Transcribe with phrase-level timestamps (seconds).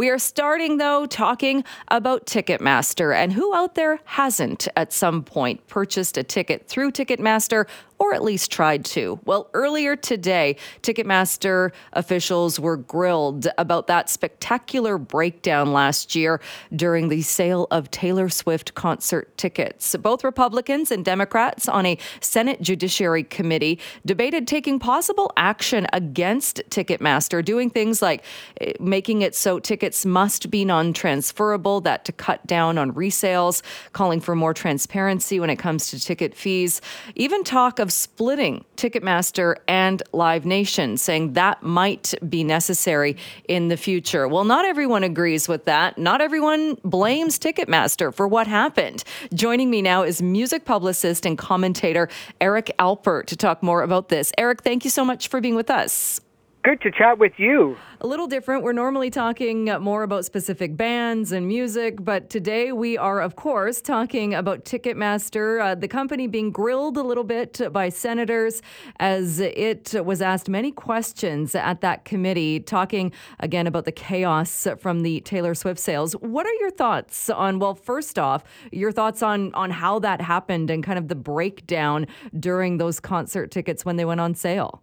[0.00, 3.14] We are starting, though, talking about Ticketmaster.
[3.14, 7.66] And who out there hasn't at some point purchased a ticket through Ticketmaster
[8.00, 9.20] or at least tried to.
[9.26, 16.40] Well, earlier today, Ticketmaster officials were grilled about that spectacular breakdown last year
[16.74, 19.94] during the sale of Taylor Swift concert tickets.
[19.96, 27.44] Both Republicans and Democrats on a Senate Judiciary Committee debated taking possible action against Ticketmaster,
[27.44, 28.24] doing things like
[28.62, 33.60] eh, making it so tickets must be non transferable, that to cut down on resales,
[33.92, 36.80] calling for more transparency when it comes to ticket fees,
[37.14, 43.16] even talk of splitting Ticketmaster and Live Nation, saying that might be necessary
[43.48, 44.26] in the future.
[44.26, 45.98] Well, not everyone agrees with that.
[45.98, 49.04] Not everyone blames Ticketmaster for what happened.
[49.34, 52.08] Joining me now is music publicist and commentator
[52.40, 54.32] Eric Alper to talk more about this.
[54.38, 56.20] Eric, thank you so much for being with us.
[56.62, 57.78] Good to chat with you.
[58.02, 58.62] A little different.
[58.62, 63.80] We're normally talking more about specific bands and music, but today we are, of course,
[63.80, 68.60] talking about Ticketmaster, uh, the company being grilled a little bit by senators
[68.98, 75.00] as it was asked many questions at that committee, talking again about the chaos from
[75.00, 76.12] the Taylor Swift sales.
[76.12, 80.68] What are your thoughts on, well, first off, your thoughts on, on how that happened
[80.68, 82.06] and kind of the breakdown
[82.38, 84.82] during those concert tickets when they went on sale?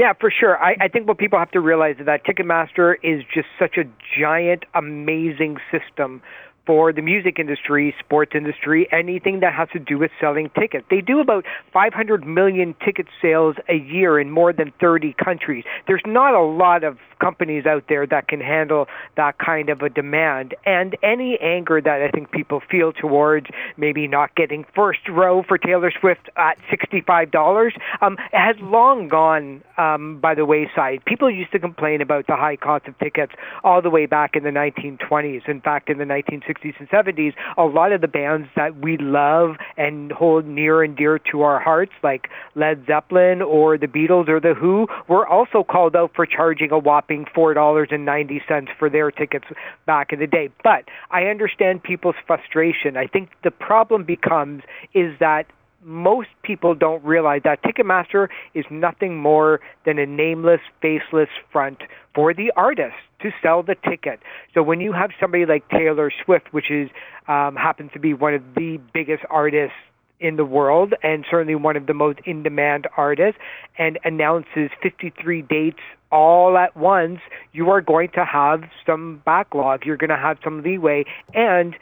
[0.00, 0.56] Yeah, for sure.
[0.56, 3.84] I, I think what people have to realize is that Ticketmaster is just such a
[4.18, 6.22] giant, amazing system
[6.64, 10.86] for the music industry, sports industry, anything that has to do with selling tickets.
[10.88, 15.64] They do about 500 million ticket sales a year in more than 30 countries.
[15.86, 19.88] There's not a lot of companies out there that can handle that kind of a
[19.88, 20.54] demand.
[20.64, 23.46] And any anger that I think people feel towards
[23.76, 30.18] maybe not getting first row for Taylor Swift at $65 um, has long gone um,
[30.20, 31.04] by the wayside.
[31.04, 34.42] People used to complain about the high cost of tickets all the way back in
[34.42, 35.48] the 1920s.
[35.48, 39.56] In fact, in the 1960s and 70s, a lot of the bands that we love
[39.76, 44.40] and hold near and dear to our hearts, like Led Zeppelin or the Beatles or
[44.40, 49.46] the Who, were also called out for charging a whopping dropping $4.90 for their tickets
[49.86, 50.50] back in the day.
[50.62, 52.96] But I understand people's frustration.
[52.96, 54.62] I think the problem becomes
[54.94, 55.46] is that
[55.82, 61.78] most people don't realize that Ticketmaster is nothing more than a nameless, faceless front
[62.14, 64.20] for the artist to sell the ticket.
[64.52, 66.90] So when you have somebody like Taylor Swift, which is
[67.28, 69.76] um, happens to be one of the biggest artists
[70.20, 73.40] in the world and certainly one of the most in demand artists
[73.78, 75.80] and announces 53 dates
[76.12, 77.20] all at once,
[77.52, 79.86] you are going to have some backlog.
[79.86, 81.04] You're going to have some leeway.
[81.34, 81.76] And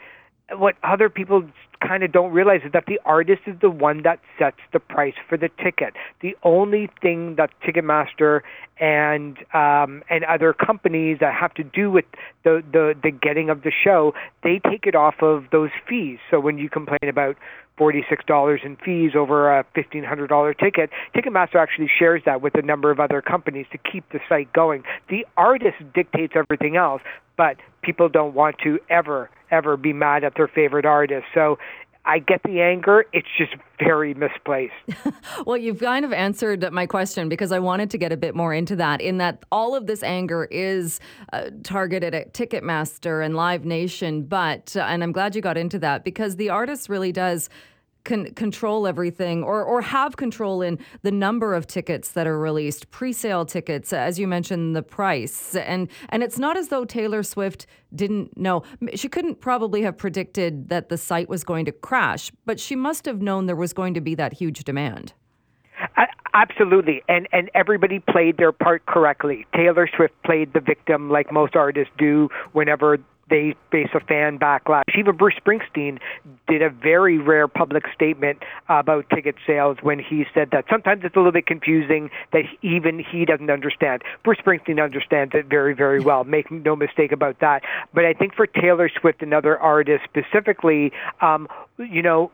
[0.51, 1.43] what other people
[1.81, 5.13] kind of don't realize is that the artist is the one that sets the price
[5.27, 5.93] for the ticket.
[6.21, 8.41] The only thing that Ticketmaster
[8.79, 12.05] and um, and other companies that have to do with
[12.43, 14.13] the, the the getting of the show,
[14.43, 16.19] they take it off of those fees.
[16.29, 17.35] So when you complain about
[17.79, 20.89] $46 in fees over a $1,500 ticket.
[21.15, 24.83] Ticketmaster actually shares that with a number of other companies to keep the site going.
[25.09, 27.01] The artist dictates everything else,
[27.37, 31.25] but people don't want to ever, ever be mad at their favorite artist.
[31.33, 31.57] So
[32.05, 33.05] I get the anger.
[33.13, 34.73] It's just very misplaced.
[35.45, 38.53] well, you've kind of answered my question because I wanted to get a bit more
[38.53, 39.01] into that.
[39.01, 40.99] In that all of this anger is
[41.33, 45.77] uh, targeted at Ticketmaster and Live Nation, but uh, and I'm glad you got into
[45.79, 47.49] that because the artist really does
[48.03, 52.89] can control everything or or have control in the number of tickets that are released,
[52.91, 55.55] pre-sale tickets, as you mentioned, the price.
[55.55, 58.63] And and it's not as though Taylor Swift didn't know.
[58.95, 63.05] She couldn't probably have predicted that the site was going to crash, but she must
[63.05, 65.13] have known there was going to be that huge demand.
[66.33, 69.47] Absolutely, and and everybody played their part correctly.
[69.55, 72.97] Taylor Swift played the victim like most artists do whenever
[73.29, 74.83] they face a fan backlash.
[74.97, 75.99] Even Bruce Springsteen
[76.47, 81.15] did a very rare public statement about ticket sales when he said that sometimes it's
[81.15, 84.01] a little bit confusing that even he doesn't understand.
[84.23, 86.23] Bruce Springsteen understands it very, very well.
[86.23, 87.63] Make no mistake about that.
[87.93, 91.47] But I think for Taylor Swift and other artists specifically, um,
[91.79, 92.31] you know,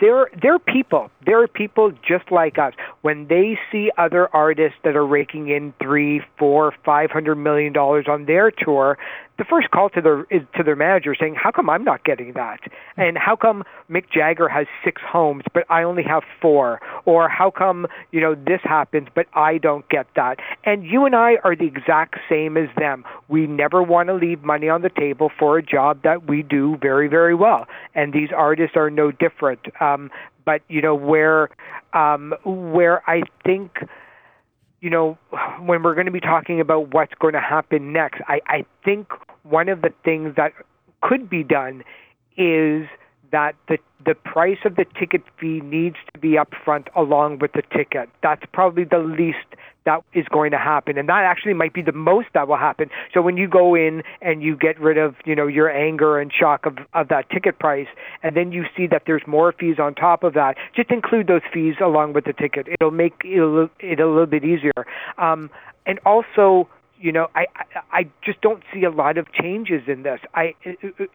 [0.00, 1.10] they're they're people.
[1.24, 2.74] They're people just like us.
[3.02, 8.06] When they see other artists that are raking in three, four, five hundred million dollars
[8.08, 8.98] on their tour,
[9.40, 12.34] the first call to their is to their manager saying, "How come I'm not getting
[12.34, 12.60] that?"
[12.96, 16.80] And how come Mick Jagger has six homes but I only have four?
[17.06, 20.40] Or how come you know this happens but I don't get that?
[20.64, 23.04] And you and I are the exact same as them.
[23.28, 26.76] We never want to leave money on the table for a job that we do
[26.82, 29.60] very very well, and these artists are no different.
[29.80, 30.10] Um,
[30.44, 31.50] but you know where
[31.92, 33.78] um, where I think
[34.80, 35.18] you know,
[35.60, 39.08] when we're going to be talking about what's going to happen next, I, I think
[39.42, 40.52] one of the things that
[41.02, 41.82] could be done
[42.36, 42.86] is
[43.32, 47.62] that the the price of the ticket fee needs to be upfront along with the
[47.76, 48.08] ticket.
[48.22, 49.44] That's probably the least
[49.84, 50.98] that is going to happen.
[50.98, 52.90] And that actually might be the most that will happen.
[53.12, 56.32] So when you go in and you get rid of you know your anger and
[56.32, 57.88] shock of of that ticket price
[58.22, 61.42] and then you see that there's more fees on top of that just include those
[61.52, 62.68] fees along with the ticket.
[62.68, 64.86] It'll make it a little bit easier.
[65.18, 65.50] Um
[65.86, 66.68] and also
[66.98, 70.20] you know I, I i just don't see a lot of changes in this.
[70.34, 70.54] I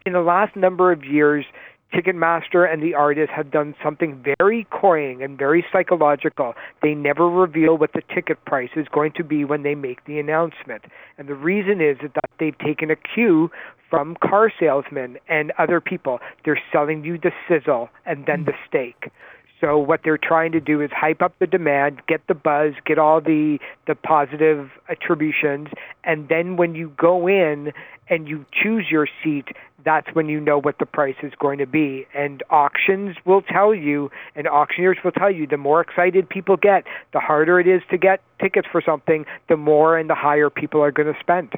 [0.04, 1.44] in the last number of years
[1.94, 6.54] Ticketmaster and the artist have done something very coying and very psychological.
[6.82, 10.18] They never reveal what the ticket price is going to be when they make the
[10.18, 10.84] announcement.
[11.16, 13.50] And the reason is that they've taken a cue
[13.88, 16.18] from car salesmen and other people.
[16.44, 18.66] They're selling you the sizzle and then the hmm.
[18.68, 19.12] steak.
[19.60, 22.98] So what they're trying to do is hype up the demand, get the buzz, get
[22.98, 25.68] all the the positive attributions,
[26.04, 27.72] and then when you go in
[28.08, 29.48] and you choose your seat,
[29.84, 32.06] that's when you know what the price is going to be.
[32.14, 36.84] And auctions will tell you, and auctioneers will tell you, the more excited people get,
[37.12, 40.82] the harder it is to get tickets for something, the more and the higher people
[40.82, 41.54] are going to spend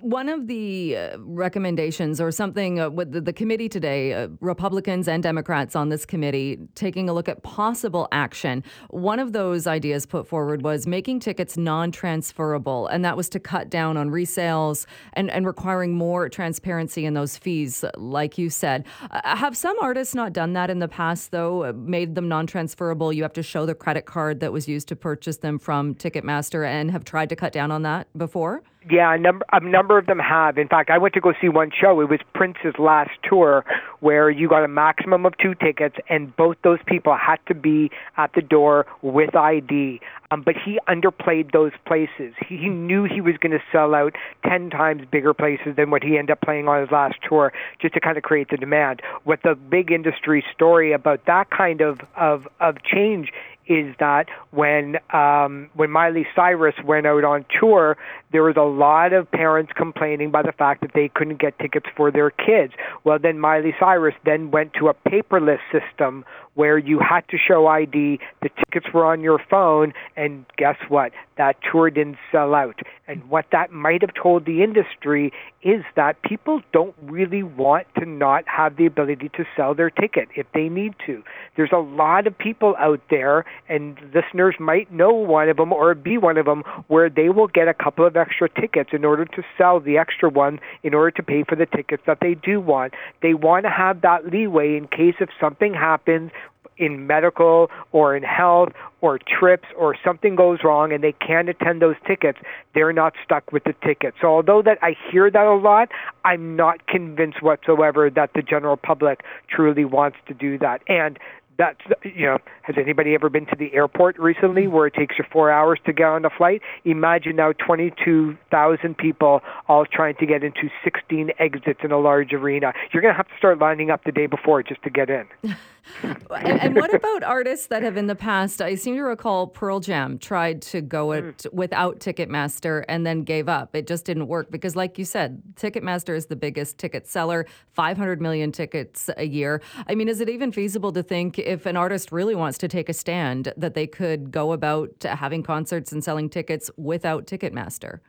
[0.00, 5.08] one of the uh, recommendations, or something uh, with the, the, committee today, uh, Republicans
[5.08, 8.62] and Democrats on this committee taking a look at possible action.
[8.90, 13.40] One of those ideas put forward was making tickets non transferable, and that was to
[13.40, 18.86] cut down on resales and, and requiring more transparency in those fees, like you said.
[19.10, 22.46] Uh, have some artists not done that in the past, though, uh, made them non
[22.46, 23.12] transferable?
[23.12, 26.66] You have to show the credit card that was used to purchase them from Ticketmaster
[26.66, 28.62] and have tried to cut down on that before?
[28.90, 30.56] Yeah, a number a number of them have.
[30.56, 32.00] In fact, I went to go see one show.
[32.00, 33.64] It was Prince's last tour,
[34.00, 37.90] where you got a maximum of two tickets, and both those people had to be
[38.16, 40.00] at the door with ID.
[40.30, 42.34] Um, but he underplayed those places.
[42.46, 44.14] He, he knew he was going to sell out
[44.44, 47.94] ten times bigger places than what he ended up playing on his last tour, just
[47.94, 49.02] to kind of create the demand.
[49.24, 53.32] What the big industry story about that kind of of of change
[53.68, 57.96] is that when um, when Miley Cyrus went out on tour,
[58.32, 61.86] there was a lot of parents complaining by the fact that they couldn't get tickets
[61.96, 62.72] for their kids.
[63.04, 66.24] Well, then Miley Cyrus then went to a paperless system
[66.58, 71.12] where you had to show ID, the tickets were on your phone, and guess what?
[71.36, 72.80] That tour didn't sell out.
[73.06, 75.32] And what that might have told the industry
[75.62, 80.28] is that people don't really want to not have the ability to sell their ticket
[80.34, 81.22] if they need to.
[81.56, 85.94] There's a lot of people out there, and listeners might know one of them or
[85.94, 89.24] be one of them, where they will get a couple of extra tickets in order
[89.24, 92.60] to sell the extra one in order to pay for the tickets that they do
[92.60, 92.94] want.
[93.22, 96.32] They want to have that leeway in case if something happens
[96.78, 98.70] in medical or in health
[99.00, 102.38] or trips or something goes wrong and they can't attend those tickets,
[102.74, 104.14] they're not stuck with the ticket.
[104.20, 105.90] So although that I hear that a lot,
[106.24, 110.82] I'm not convinced whatsoever that the general public truly wants to do that.
[110.88, 111.18] And
[111.58, 115.24] that's you know has anybody ever been to the airport recently where it takes you
[115.30, 120.44] four hours to get on a flight imagine now 22,000 people all trying to get
[120.44, 124.04] into 16 exits in a large arena you're going to have to start lining up
[124.04, 125.26] the day before just to get in
[126.02, 128.60] and, and, what about artists that have in the past?
[128.60, 131.52] I seem to recall Pearl Jam tried to go it mm.
[131.52, 133.74] without Ticketmaster and then gave up.
[133.74, 138.20] It just didn't work because, like you said, Ticketmaster is the biggest ticket seller, 500
[138.20, 139.62] million tickets a year.
[139.88, 142.88] I mean, is it even feasible to think if an artist really wants to take
[142.88, 148.00] a stand that they could go about having concerts and selling tickets without Ticketmaster?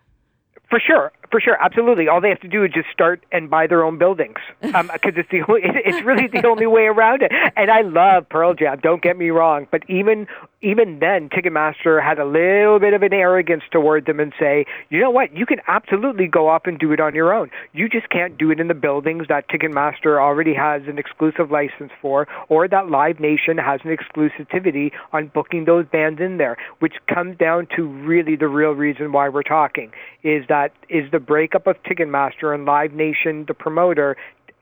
[0.70, 2.08] For sure, for sure, absolutely.
[2.08, 4.92] All they have to do is just start and buy their own buildings, because um,
[5.04, 7.32] it's the only, it's really the only way around it.
[7.56, 8.80] And I love Pearl Jam.
[8.82, 10.28] Don't get me wrong, but even
[10.62, 15.00] even then, Ticketmaster had a little bit of an arrogance toward them and say, you
[15.00, 17.50] know what, you can absolutely go off and do it on your own.
[17.72, 21.92] You just can't do it in the buildings that Ticketmaster already has an exclusive license
[22.02, 26.96] for, or that Live Nation has an exclusivity on booking those bands in there, which
[27.08, 29.92] comes down to really the real reason why we're talking
[30.24, 34.16] is that is the breakup of Ticketmaster and Live Nation, the promoter,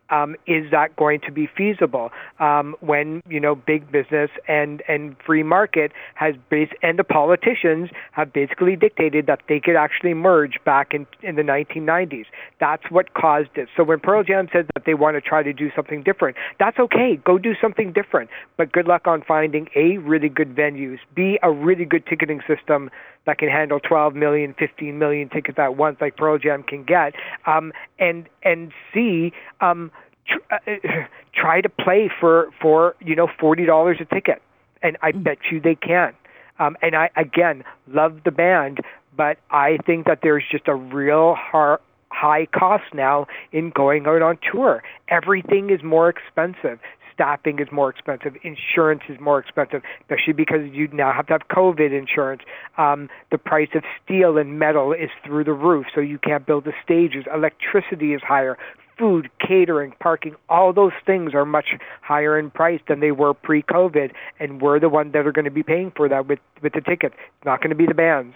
[0.10, 5.16] um, is that going to be feasible um, when you know big business and and
[5.26, 10.58] free market has base and the politicians have basically dictated that they could actually merge
[10.66, 12.26] back in in the 1990s.
[12.60, 13.68] That's what caused it.
[13.76, 16.80] So when Pearl Jam said that they want to try to do something different, that's
[16.80, 17.20] okay.
[17.24, 18.30] Go do something different.
[18.56, 22.90] But good luck on finding a really good venues, b a really good ticketing system
[23.28, 27.14] that can handle 12 million, 15 million tickets at once, like Pearl Jam can get,
[27.46, 29.32] um, and and c
[29.62, 29.92] um,
[30.26, 31.06] tr- uh,
[31.36, 34.42] try to play for for you know forty dollars a ticket,
[34.82, 35.24] and I mm.
[35.24, 36.14] bet you they can.
[36.58, 38.80] Um, and I again love the band,
[39.16, 44.22] but I think that there's just a real hard high cost now in going out
[44.22, 44.82] on tour.
[45.10, 46.80] Everything is more expensive
[47.18, 51.48] staffing is more expensive, insurance is more expensive, especially because you now have to have
[51.50, 52.44] COVID insurance.
[52.78, 56.66] Um, the price of steel and metal is through the roof, so you can't build
[56.66, 57.26] the stages.
[57.34, 58.56] Electricity is higher
[58.98, 61.68] food, catering, parking, all those things are much
[62.02, 65.52] higher in price than they were pre-COVID, and we're the ones that are going to
[65.52, 67.14] be paying for that with with the ticket.
[67.14, 68.36] It's not going to be the bands.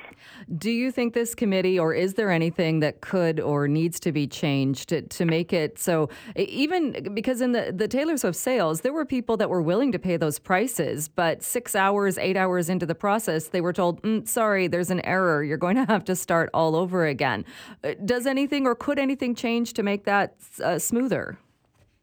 [0.58, 4.28] Do you think this committee, or is there anything that could or needs to be
[4.28, 6.10] changed to, to make it so?
[6.36, 10.00] Even because in the the Taylor Swift sales, there were people that were willing to
[10.00, 14.28] pay those prices, but six hours, eight hours into the process, they were told, mm,
[14.28, 15.44] "Sorry, there's an error.
[15.44, 17.44] You're going to have to start all over again."
[17.84, 21.38] Uh, does anything or could anything change to make that uh, smoother.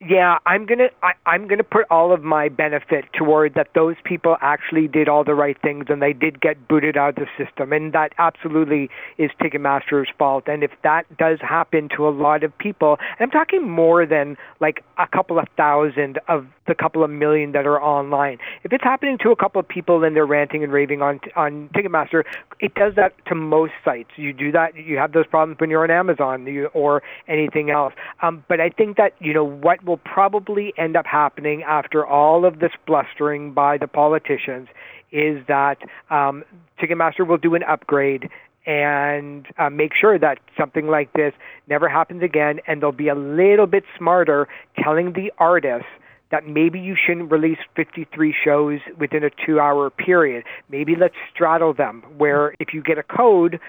[0.01, 3.71] Yeah, I'm gonna I, I'm gonna put all of my benefit toward that.
[3.75, 7.27] Those people actually did all the right things, and they did get booted out of
[7.27, 10.45] the system, and that absolutely is Ticketmaster's fault.
[10.47, 14.37] And if that does happen to a lot of people, and I'm talking more than
[14.61, 18.39] like a couple of thousand of the couple of million that are online.
[18.63, 21.69] If it's happening to a couple of people and they're ranting and raving on on
[21.75, 22.25] Ticketmaster,
[22.61, 24.11] it does that to most sites.
[24.17, 27.95] You do that, you have those problems when you're on Amazon or anything else.
[28.23, 32.45] Um, but I think that you know what will probably end up happening after all
[32.45, 34.69] of this blustering by the politicians
[35.11, 35.79] is that
[36.11, 36.45] um,
[36.81, 38.29] Ticketmaster will do an upgrade
[38.69, 41.33] and uh, make sure that something like this
[41.69, 44.47] never happens again, and they'll be a little bit smarter
[44.79, 45.89] telling the artists
[46.31, 50.45] that maybe you shouldn't release 53 shows within a two hour period.
[50.69, 53.61] Maybe let's straddle them, where if you get a code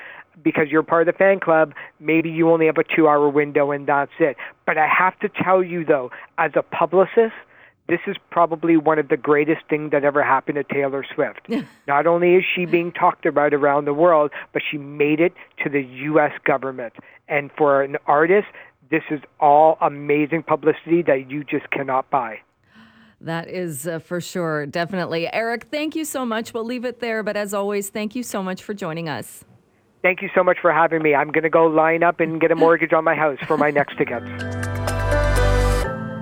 [0.44, 3.72] because you're part of the fan club, maybe you only have a two hour window
[3.72, 4.38] and that's it.
[4.66, 7.34] But I have to tell you though, as a publicist,
[7.88, 11.48] this is probably one of the greatest things that ever happened to Taylor Swift.
[11.88, 15.70] Not only is she being talked about around the world, but she made it to
[15.70, 16.32] the U.S.
[16.46, 16.94] government.
[17.28, 18.48] And for an artist,
[18.92, 22.40] this is all amazing publicity that you just cannot buy.
[23.22, 25.32] That is uh, for sure, definitely.
[25.32, 26.54] Eric, thank you so much.
[26.54, 27.22] We'll leave it there.
[27.22, 29.44] But as always, thank you so much for joining us.
[30.02, 31.14] Thank you so much for having me.
[31.14, 33.70] I'm going to go line up and get a mortgage on my house for my
[33.70, 34.26] next tickets.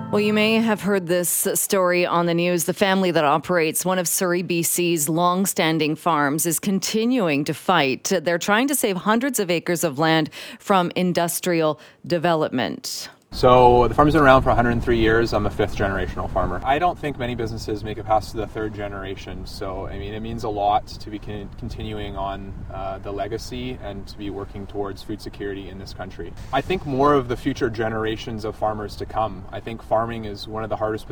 [0.09, 2.63] Well, you may have heard this story on the news.
[2.63, 8.05] The family that operates one of Surrey, BC's long-standing farms is continuing to fight.
[8.05, 13.09] They're trying to save hundreds of acres of land from industrial development.
[13.31, 15.31] So the farm's been around for 103 years.
[15.31, 16.59] I'm a fifth generational farmer.
[16.63, 19.45] I don't think many businesses make it past the third generation.
[19.45, 23.77] So I mean, it means a lot to be con- continuing on uh, the legacy
[23.83, 26.33] and to be working towards food security in this country.
[26.51, 29.45] I think more of the future generations of farmers to come.
[29.51, 31.05] I think farming is one of the hardest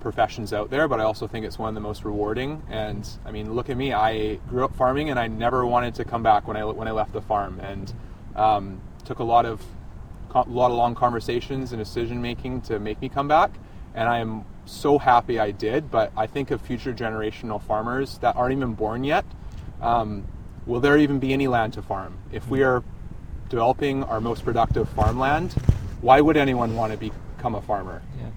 [0.00, 2.62] professions out there, but I also think it's one of the most rewarding.
[2.68, 3.92] And I mean, look at me.
[3.92, 6.92] I grew up farming, and I never wanted to come back when I when I
[6.92, 7.92] left the farm, and
[8.34, 9.62] um, took a lot of
[10.34, 13.50] a lot of long conversations and decision making to make me come back.
[13.94, 15.90] And I am so happy I did.
[15.90, 19.24] But I think of future generational farmers that aren't even born yet.
[19.80, 20.26] Um,
[20.66, 22.18] will there even be any land to farm?
[22.32, 22.82] If we are
[23.48, 25.52] developing our most productive farmland,
[26.00, 28.02] why would anyone want to become a farmer?
[28.20, 28.28] Yeah.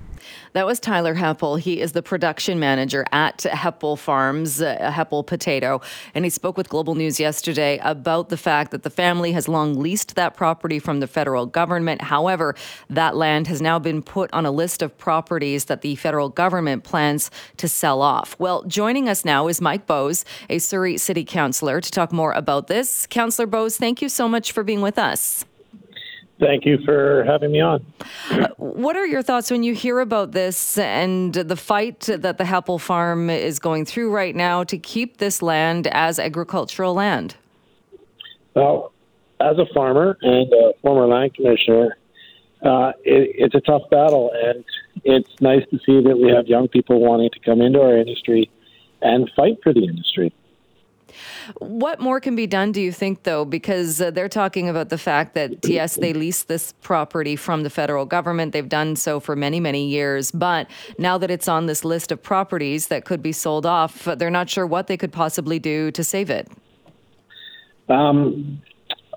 [0.53, 1.59] That was Tyler Heppell.
[1.59, 5.81] He is the production manager at Heppell Farms, uh, Heppell Potato.
[6.13, 9.79] And he spoke with Global News yesterday about the fact that the family has long
[9.79, 12.01] leased that property from the federal government.
[12.01, 12.55] However,
[12.89, 16.83] that land has now been put on a list of properties that the federal government
[16.83, 18.35] plans to sell off.
[18.39, 22.67] Well, joining us now is Mike Bose, a Surrey City Councillor, to talk more about
[22.67, 23.07] this.
[23.07, 25.45] Councillor Bose, thank you so much for being with us.
[26.41, 27.85] Thank you for having me on.
[28.57, 32.81] What are your thoughts when you hear about this and the fight that the Heppell
[32.81, 37.35] Farm is going through right now to keep this land as agricultural land?
[38.55, 38.91] Well,
[39.39, 41.95] as a farmer and a former land commissioner,
[42.63, 44.65] uh, it, it's a tough battle, and
[45.03, 48.49] it's nice to see that we have young people wanting to come into our industry
[49.03, 50.33] and fight for the industry.
[51.59, 53.45] What more can be done, do you think, though?
[53.45, 57.69] Because uh, they're talking about the fact that, yes, they lease this property from the
[57.69, 58.53] federal government.
[58.53, 60.31] They've done so for many, many years.
[60.31, 64.29] But now that it's on this list of properties that could be sold off, they're
[64.29, 66.49] not sure what they could possibly do to save it.
[67.89, 68.61] Um,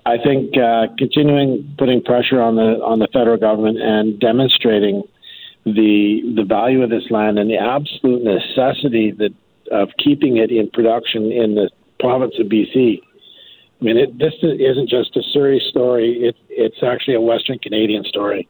[0.05, 5.03] I think uh, continuing putting pressure on the on the federal government and demonstrating
[5.65, 9.33] the the value of this land and the absolute necessity that
[9.71, 13.01] of keeping it in production in the province of BC.
[13.81, 16.17] I mean, it, this isn't just a Surrey story.
[16.23, 18.47] It, it's actually a Western Canadian story.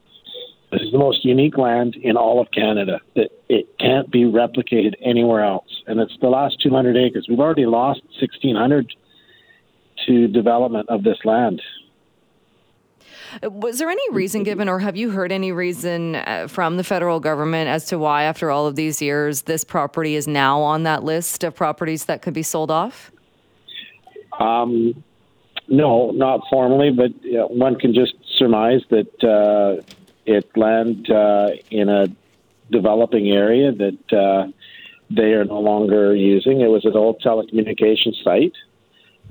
[0.72, 3.00] This is the most unique land in all of Canada.
[3.16, 5.70] That it can't be replicated anywhere else.
[5.88, 7.28] and it's the last 200 acres.
[7.30, 8.94] We've already lost 1,600
[10.08, 11.62] to development of this land.
[13.44, 17.20] Was there any reason given, or have you heard any reason uh, from the federal
[17.20, 21.04] government as to why, after all of these years, this property is now on that
[21.04, 23.12] list of properties that could be sold off?
[24.40, 25.04] Um,
[25.68, 29.82] no, not formally, but you know, one can just surmise that uh,
[30.26, 32.08] it land uh, in a
[32.72, 34.52] developing area that uh,
[35.10, 36.62] they are no longer using.
[36.62, 38.54] It was an old telecommunications site.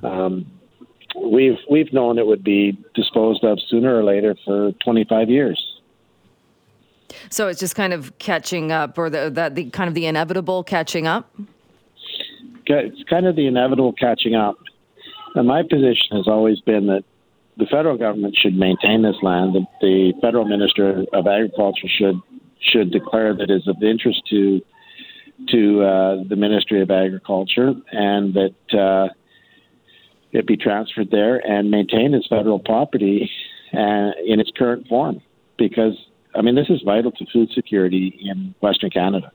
[0.02, 0.46] Um,
[1.20, 5.74] we've we've known it would be disposed of sooner or later for 25 years.
[7.30, 10.64] So it's just kind of catching up, or the, the, the kind of the inevitable
[10.64, 11.32] catching up.
[12.66, 14.56] It's kind of the inevitable catching up.
[15.34, 17.04] And my position has always been that
[17.56, 19.54] the federal government should maintain this land.
[19.54, 22.20] That the federal minister of agriculture should
[22.60, 24.60] should declare that it is of interest to
[25.50, 29.12] to uh, the Ministry of Agriculture, and that uh,
[30.32, 33.30] it be transferred there and maintained as federal property
[33.72, 35.20] uh, in its current form.
[35.58, 35.94] Because
[36.34, 39.32] I mean, this is vital to food security in Western Canada.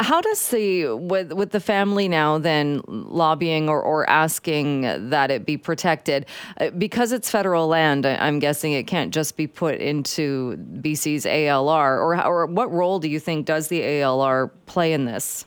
[0.00, 5.46] How does the with with the family now then lobbying or, or asking that it
[5.46, 6.26] be protected
[6.60, 8.06] uh, because it's federal land?
[8.06, 11.98] I'm guessing it can't just be put into BC's ALR.
[11.98, 15.44] Or or what role do you think does the ALR play in this?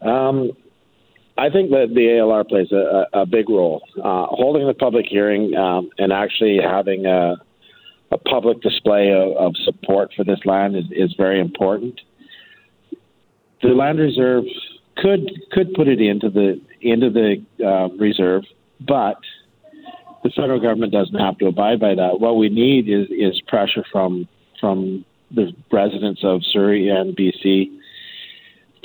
[0.00, 0.52] Um,
[1.38, 3.82] I think that the ALR plays a, a big role.
[3.96, 7.36] Uh, holding the public hearing um, and actually having a,
[8.10, 12.00] a public display of, of, support for this land is, is very important
[13.62, 14.44] the land reserve
[14.96, 18.42] could could put it into the into the uh, reserve,
[18.80, 19.16] but
[20.22, 22.20] the federal government doesn't have to abide by that.
[22.20, 24.28] What we need is is pressure from
[24.60, 25.04] from
[25.34, 27.70] the residents of Surrey and BC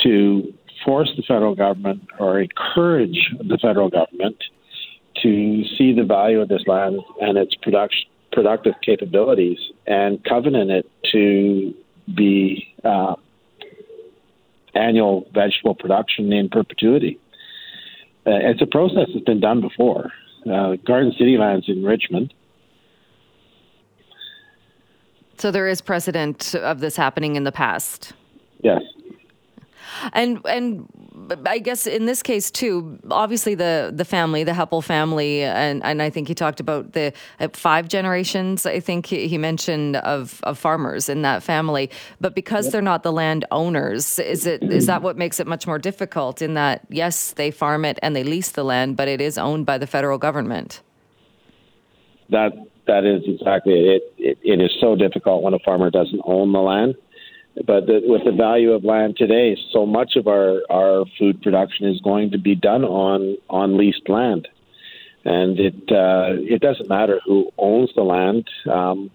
[0.03, 0.53] to
[0.85, 4.37] force the federal government or encourage the federal government
[5.21, 9.57] to see the value of this land and its production productive capabilities
[9.87, 11.73] and covenant it to
[12.15, 13.15] be uh,
[14.77, 17.19] annual vegetable production in perpetuity.
[18.25, 20.11] Uh, it's a process that's been done before.
[20.49, 22.33] Uh, Garden City Lands in Richmond.
[25.37, 28.13] So there is precedent of this happening in the past.
[28.63, 28.81] Yes.
[30.13, 30.87] And and
[31.45, 36.01] I guess in this case too, obviously the the family, the Heppell family, and, and
[36.01, 38.65] I think he talked about the uh, five generations.
[38.65, 41.89] I think he, he mentioned of, of farmers in that family.
[42.21, 42.73] But because yep.
[42.73, 46.41] they're not the land owners, is it is that what makes it much more difficult?
[46.41, 49.65] In that yes, they farm it and they lease the land, but it is owned
[49.65, 50.81] by the federal government.
[52.29, 52.51] That
[52.85, 54.01] that is exactly it.
[54.17, 56.95] It, it is so difficult when a farmer doesn't own the land
[57.65, 61.87] but the, with the value of land today, so much of our, our food production
[61.87, 64.47] is going to be done on on leased land,
[65.25, 68.47] and it uh, it doesn't matter who owns the land.
[68.71, 69.09] Um,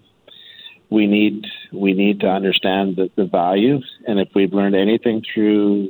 [0.89, 5.89] we need we need to understand the, the value, and if we've learned anything through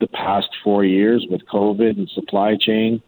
[0.00, 3.02] the past four years with COVID and supply chain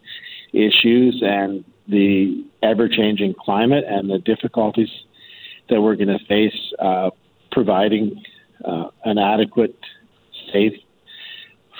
[0.53, 4.89] issues and the ever changing climate and the difficulties
[5.69, 7.09] that we're going to face uh,
[7.51, 8.23] providing
[8.63, 9.77] uh, an adequate,
[10.51, 10.73] safe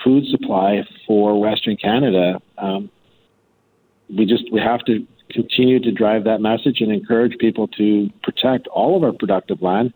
[0.03, 2.39] food supply for Western Canada.
[2.57, 2.89] Um,
[4.09, 8.67] we just we have to continue to drive that message and encourage people to protect
[8.67, 9.93] all of our productive land,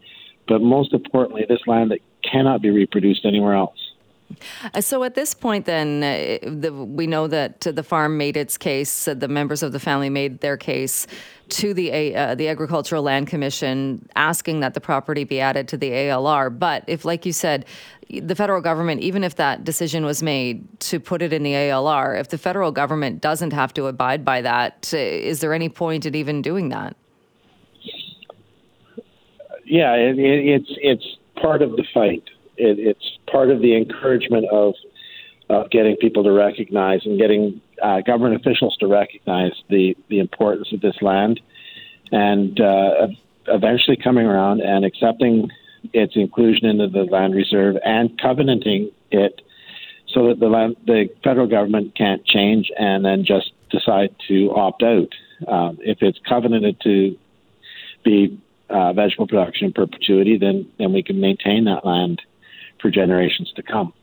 [0.47, 3.78] but most importantly, this land that cannot be reproduced anywhere else.
[4.73, 8.57] Uh, so at this point, then, uh, the, we know that the farm made its
[8.57, 9.07] case.
[9.07, 11.07] Uh, the members of the family made their case
[11.49, 15.89] to the uh, the Agricultural Land Commission, asking that the property be added to the
[15.89, 16.57] ALR.
[16.57, 17.65] But if, like you said,
[18.09, 22.19] the federal government, even if that decision was made to put it in the ALR,
[22.19, 24.97] if the federal government doesn't have to abide by that, uh,
[25.39, 26.95] there any point in even doing that?
[29.65, 32.23] Yeah, it, it's it's part of the fight
[32.59, 34.73] it, it's part of the encouragement of
[35.49, 40.71] of getting people to recognize and getting uh, government officials to recognize the the importance
[40.73, 41.39] of this land,
[42.11, 43.07] and uh,
[43.47, 45.49] eventually coming around and accepting
[45.93, 49.41] its inclusion into the land reserve and covenanting it
[50.13, 54.83] so that the land, the federal government can't change and then just decide to opt
[54.83, 55.09] out.
[55.47, 57.17] Um, if it's covenanted to
[58.03, 62.21] be uh, vegetable production in perpetuity, then then we can maintain that land
[62.81, 63.93] for generations to come.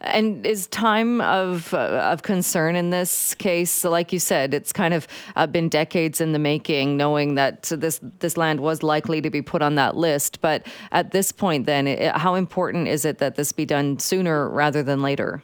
[0.00, 3.84] And is time of uh, of concern in this case?
[3.84, 8.00] Like you said, it's kind of uh, been decades in the making, knowing that this
[8.20, 10.40] this land was likely to be put on that list.
[10.40, 14.48] But at this point, then, it, how important is it that this be done sooner
[14.48, 15.42] rather than later?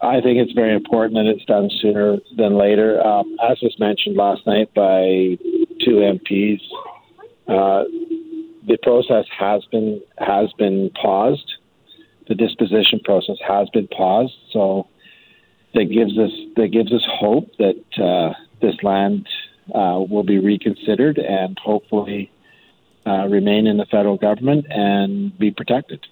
[0.00, 3.04] I think it's very important that it's done sooner than later.
[3.04, 5.38] Um, as was mentioned last night by
[5.84, 6.60] two MPs,
[7.48, 7.84] uh,
[8.66, 11.52] the process has been has been paused
[12.28, 14.34] the disposition process has been paused.
[14.52, 14.88] So
[15.74, 19.28] that gives us that gives us hope that uh, this land
[19.74, 22.30] uh, will be reconsidered and hopefully
[23.06, 26.04] uh, remain in the federal government and be protected.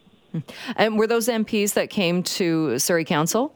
[0.76, 3.54] And were those MPs that came to Surrey Council?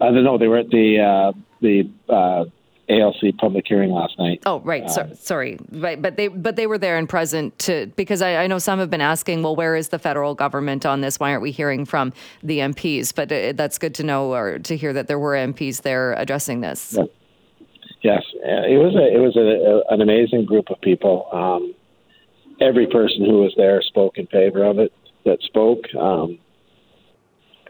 [0.00, 2.44] Uh, no, they were at the uh, the uh,
[2.88, 4.42] ALC public hearing last night.
[4.46, 4.90] Oh, right.
[4.90, 6.00] So, uh, sorry, right.
[6.00, 8.90] But they but they were there and present to because I, I, know some have
[8.90, 11.18] been asking, well, where is the federal government on this?
[11.18, 13.14] Why aren't we hearing from the MPs?
[13.14, 16.60] But uh, that's good to know or to hear that there were MPs there addressing
[16.60, 16.94] this.
[16.96, 17.04] Yeah.
[18.02, 21.26] Yes, uh, it was a, it was a, a, an amazing group of people.
[21.32, 21.74] Um,
[22.60, 24.92] every person who was there spoke in favor of it.
[25.24, 25.84] That spoke.
[25.98, 26.38] Um,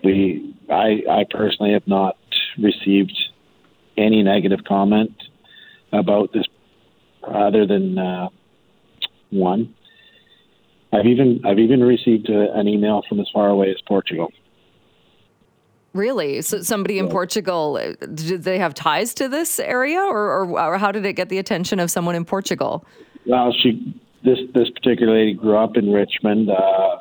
[0.03, 2.17] we, I, I personally have not
[2.59, 3.17] received
[3.97, 5.13] any negative comment
[5.93, 6.45] about this
[7.27, 8.29] other than uh,
[9.31, 9.75] one.
[10.93, 14.33] I've even I've even received a, an email from as far away as Portugal.
[15.93, 16.43] Really?
[16.43, 17.79] So somebody in Portugal
[18.15, 21.39] did they have ties to this area, or, or, or how did it get the
[21.39, 22.85] attention of someone in Portugal?
[23.27, 26.99] Well, she this this particular lady grew up in Richmond, uh,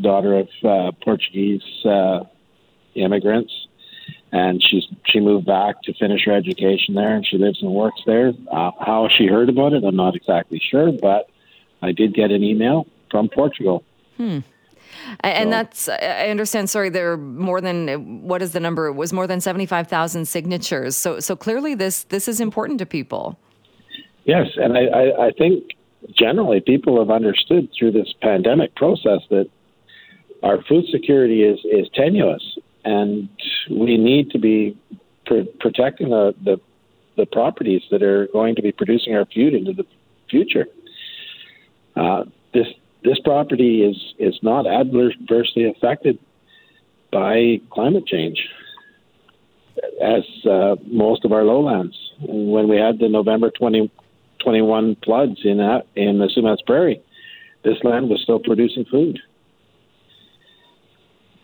[0.00, 2.20] daughter of uh, Portuguese uh,
[2.94, 3.52] immigrants,
[4.32, 8.00] and she's she moved back to finish her education there, and she lives and works
[8.06, 8.32] there.
[8.50, 11.28] Uh, how she heard about it, I'm not exactly sure, but
[11.82, 13.84] I did get an email from Portugal.
[14.16, 14.40] Hmm.
[15.20, 18.86] And so, that's, I understand, sorry, there are more than, what is the number?
[18.86, 20.96] It was more than 75,000 signatures.
[20.96, 23.38] So, so clearly this, this is important to people.
[24.24, 24.48] Yes.
[24.56, 25.70] And I, I, I think
[26.18, 29.48] generally people have understood through this pandemic process that
[30.42, 33.28] our food security is, is tenuous and
[33.70, 34.76] we need to be
[35.26, 36.60] pr- protecting the, the,
[37.16, 39.84] the properties that are going to be producing our food into the
[40.28, 40.66] future.
[41.96, 42.66] Uh, this
[43.02, 46.18] this property is is not adversely affected
[47.10, 48.38] by climate change,
[50.02, 51.96] as uh, most of our lowlands.
[52.20, 57.00] When we had the November 2021 floods in that, in the Sumas Prairie,
[57.64, 59.18] this land was still producing food.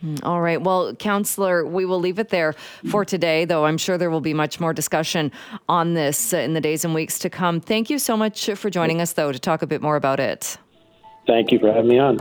[0.04, 0.60] Mm, all right.
[0.60, 2.54] Well, Councillor, we will leave it there
[2.90, 5.32] for today, though I'm sure there will be much more discussion
[5.68, 7.60] on this in the days and weeks to come.
[7.60, 10.58] Thank you so much for joining us, though, to talk a bit more about it.
[11.26, 12.18] Thank you for having me on.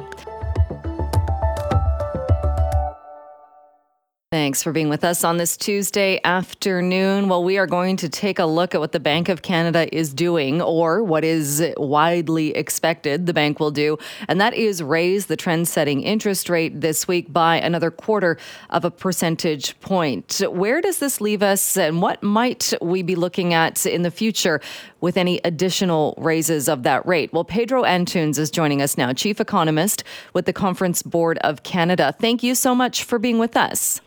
[4.35, 7.29] Thanks for being with us on this Tuesday afternoon.
[7.29, 10.13] Well, we are going to take a look at what the Bank of Canada is
[10.13, 15.37] doing, or what is widely expected the bank will do, and that is raise the
[15.37, 18.37] trend setting interest rate this week by another quarter
[18.71, 20.41] of a percentage point.
[20.49, 24.59] Where does this leave us, and what might we be looking at in the future
[24.99, 27.31] with any additional raises of that rate?
[27.31, 32.13] Well, Pedro Antunes is joining us now, Chief Economist with the Conference Board of Canada.
[32.19, 34.01] Thank you so much for being with us.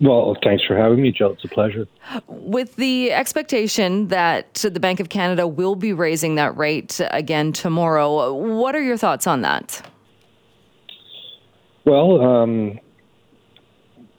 [0.00, 1.32] Well, thanks for having me, Jill.
[1.32, 1.86] It's a pleasure.
[2.26, 8.32] With the expectation that the Bank of Canada will be raising that rate again tomorrow,
[8.34, 9.88] what are your thoughts on that?
[11.84, 12.80] Well, um,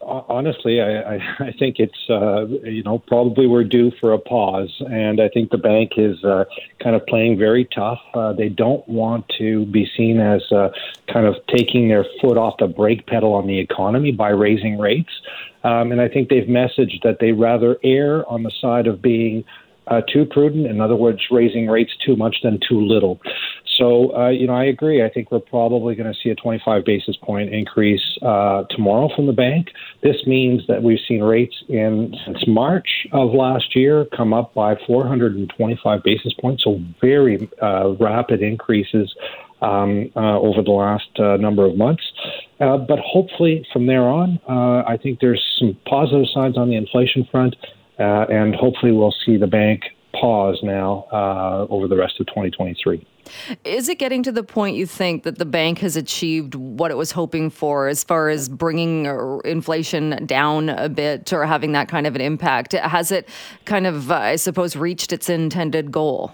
[0.06, 5.20] honestly, I, I, think it's uh, you know probably we're due for a pause, and
[5.20, 6.46] I think the bank is uh,
[6.82, 8.00] kind of playing very tough.
[8.14, 10.70] Uh, they don't want to be seen as uh,
[11.12, 15.12] kind of taking their foot off the brake pedal on the economy by raising rates,
[15.64, 19.44] um, and I think they've messaged that they rather err on the side of being
[19.88, 20.68] uh, too prudent.
[20.68, 23.20] In other words, raising rates too much than too little.
[23.78, 25.04] So, uh, you know, I agree.
[25.04, 29.28] I think we're probably going to see a 25 basis point increase uh, tomorrow from
[29.28, 29.68] the bank.
[30.02, 34.76] This means that we've seen rates in since March of last year come up by
[34.88, 36.64] 425 basis points.
[36.64, 39.14] So, very uh, rapid increases
[39.62, 42.04] um, uh, over the last uh, number of months.
[42.60, 46.76] Uh, but hopefully, from there on, uh, I think there's some positive signs on the
[46.76, 47.56] inflation front,
[48.00, 49.82] uh, and hopefully, we'll see the bank
[50.20, 53.06] pause now uh, over the rest of 2023.
[53.64, 56.98] Is it getting to the point you think that the bank has achieved what it
[56.98, 59.06] was hoping for as far as bringing
[59.46, 62.74] inflation down a bit or having that kind of an impact?
[62.74, 63.28] Has it
[63.66, 66.34] kind of, uh, I suppose, reached its intended goal?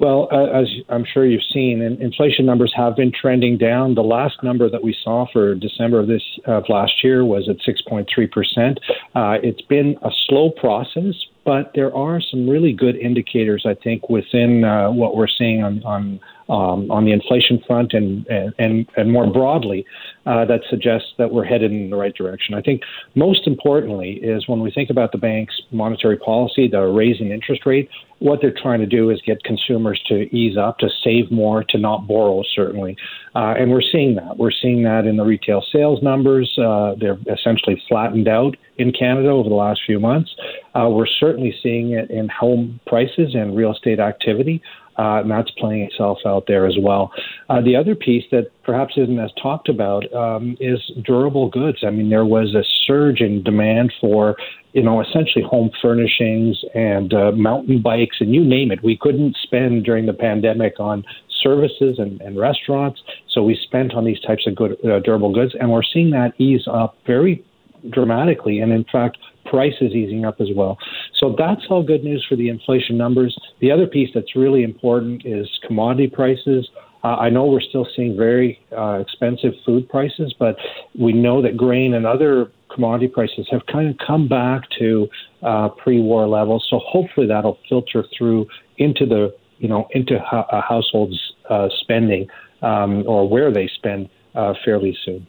[0.00, 3.94] Well, uh, as I'm sure you've seen, inflation numbers have been trending down.
[3.94, 7.56] The last number that we saw for December of this of last year was at
[7.58, 8.80] 6.3 percent.
[9.14, 14.08] Uh, it's been a slow process, but there are some really good indicators, I think,
[14.08, 18.26] within uh, what we're seeing on on um, on the inflation front and
[18.58, 19.86] and and more broadly,
[20.26, 22.54] uh, that suggests that we're headed in the right direction.
[22.54, 22.82] I think
[23.14, 27.88] most importantly is when we think about the bank's monetary policy, the raising interest rate.
[28.20, 31.78] What they're trying to do is get consumers to ease up, to save more, to
[31.78, 32.42] not borrow.
[32.54, 32.96] Certainly,
[33.34, 34.38] uh, and we're seeing that.
[34.38, 36.56] We're seeing that in the retail sales numbers.
[36.58, 40.34] Uh, they're essentially flattened out in Canada over the last few months.
[40.74, 44.62] Uh, we're certainly seeing it in home prices and real estate activity.
[44.96, 47.10] Uh, and that's playing itself out there as well.
[47.48, 51.78] Uh, the other piece that perhaps isn't as talked about um, is durable goods.
[51.86, 54.36] I mean, there was a surge in demand for,
[54.72, 58.82] you know, essentially home furnishings and uh, mountain bikes and you name it.
[58.82, 61.04] We couldn't spend during the pandemic on
[61.42, 65.54] services and, and restaurants, so we spent on these types of good, uh, durable goods,
[65.60, 67.44] and we're seeing that ease up very
[67.90, 68.60] dramatically.
[68.60, 70.78] And in fact, prices easing up as well.
[71.24, 73.34] So that's all good news for the inflation numbers.
[73.60, 76.68] The other piece that's really important is commodity prices.
[77.02, 80.56] Uh, I know we're still seeing very uh, expensive food prices, but
[80.98, 85.08] we know that grain and other commodity prices have kind of come back to
[85.42, 86.66] uh, pre-war levels.
[86.68, 92.28] So hopefully that'll filter through into the you know into households' uh, spending
[92.60, 95.26] um, or where they spend uh, fairly soon.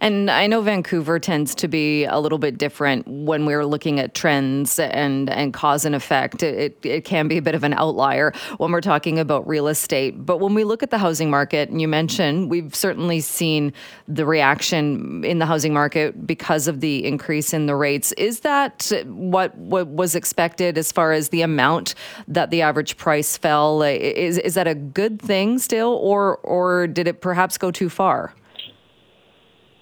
[0.00, 4.14] And I know Vancouver tends to be a little bit different when we're looking at
[4.14, 6.42] trends and, and cause and effect.
[6.42, 10.24] It, it can be a bit of an outlier when we're talking about real estate.
[10.24, 13.72] But when we look at the housing market, and you mentioned we've certainly seen
[14.06, 18.12] the reaction in the housing market because of the increase in the rates.
[18.12, 21.94] Is that what, what was expected as far as the amount
[22.26, 23.82] that the average price fell?
[23.82, 28.34] Is, is that a good thing still, or, or did it perhaps go too far?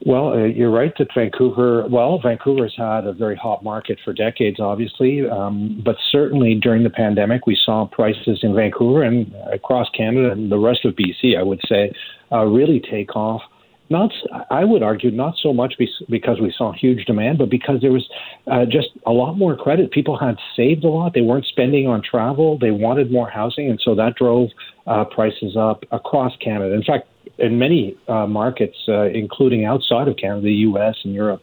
[0.05, 4.61] Well, uh, you're right that Vancouver, well, Vancouver's had a very hot market for decades,
[4.61, 10.31] obviously, um, but certainly during the pandemic, we saw prices in Vancouver and across Canada
[10.33, 11.93] and the rest of BC, I would say,
[12.31, 13.41] uh, really take off.
[13.89, 14.11] Not,
[14.51, 15.75] I would argue, not so much
[16.11, 18.07] because we saw huge demand, but because there was
[18.51, 19.93] uh, just a lot more credit.
[19.93, 22.59] People had saved a lot; they weren't spending on travel.
[22.59, 24.49] They wanted more housing, and so that drove
[24.89, 26.75] uh, prices up across Canada.
[26.75, 27.07] In fact,
[27.39, 30.97] in many uh, markets, uh, including outside of Canada, the U.S.
[31.05, 31.43] and Europe,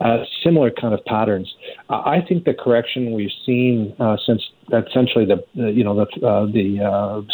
[0.00, 1.52] uh, similar kind of patterns.
[1.88, 7.24] I think the correction we've seen uh, since essentially the, you know the uh, the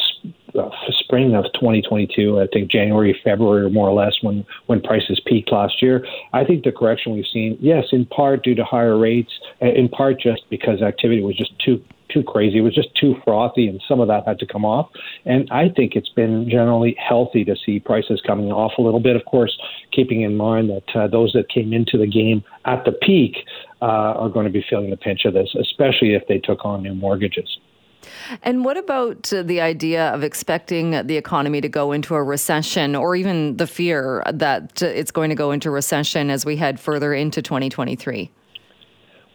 [0.59, 5.21] uh, spring of 2022, I think January, February, or more or less, when when prices
[5.27, 6.07] peaked last year.
[6.33, 10.21] I think the correction we've seen, yes, in part due to higher rates, in part
[10.21, 12.59] just because activity was just too too crazy.
[12.59, 14.89] It was just too frothy, and some of that had to come off.
[15.25, 19.17] And I think it's been generally healthy to see prices coming off a little bit.
[19.17, 19.57] Of course,
[19.93, 23.37] keeping in mind that uh, those that came into the game at the peak
[23.83, 26.83] uh, are going to be feeling the pinch of this, especially if they took on
[26.83, 27.59] new mortgages.
[28.43, 32.95] And what about uh, the idea of expecting the economy to go into a recession
[32.95, 36.81] or even the fear that uh, it's going to go into recession as we head
[36.81, 38.31] further into 2023?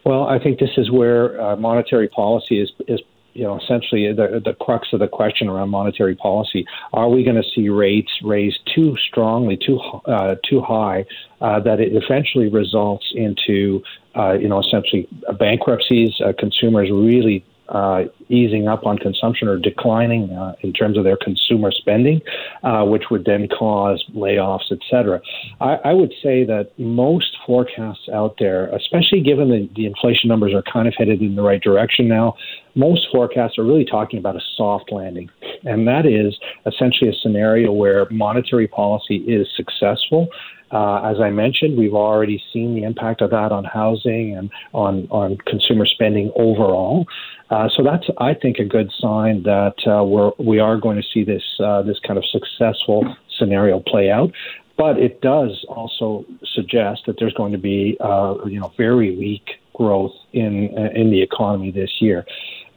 [0.06, 3.00] Well, I think this is where uh, monetary policy is is
[3.34, 6.66] you know essentially the the crux of the question around monetary policy.
[6.94, 11.06] Are we going to see rates raised too strongly, too uh, too high,
[11.40, 13.84] uh, that it eventually results into
[14.16, 15.08] uh, you know essentially
[15.40, 21.06] bankruptcies, uh, consumers really uh, easing up on consumption or declining uh, in terms of
[21.06, 22.20] their consumer spending,
[22.64, 25.22] uh, which would then cause layoffs, et cetera.
[25.62, 30.54] I, I, would say that most forecasts out there, especially given the, the inflation numbers
[30.54, 32.36] are kind of headed in the right direction now,
[32.76, 35.30] most forecasts are really talking about a soft landing.
[35.64, 40.28] And that is essentially a scenario where monetary policy is successful.
[40.72, 45.08] Uh, as I mentioned, we've already seen the impact of that on housing and on,
[45.12, 47.06] on consumer spending overall.
[47.52, 51.04] Uh, so that's, I think, a good sign that uh, we're, we are going to
[51.14, 53.04] see this uh, this kind of successful
[53.38, 54.32] scenario play out.
[54.78, 59.60] But it does also suggest that there's going to be, uh, you know, very weak
[59.76, 62.26] growth in in the economy this year.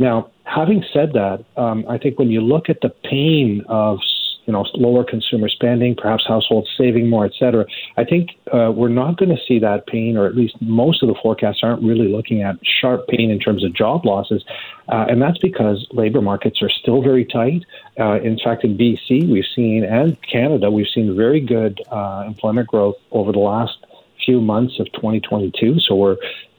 [0.01, 3.99] Now, having said that, um, I think when you look at the pain of
[4.47, 7.65] you know, lower consumer spending, perhaps households saving more, et cetera.
[7.97, 11.09] I think uh, we're not going to see that pain, or at least most of
[11.09, 14.45] the forecasts aren't really looking at sharp pain in terms of job losses.
[14.89, 17.65] Uh, and that's because labor markets are still very tight.
[17.99, 22.69] Uh, in fact, in BC, we've seen, and Canada, we've seen very good uh, employment
[22.69, 23.79] growth over the last
[24.25, 25.81] few months of 2022.
[25.81, 26.17] So we're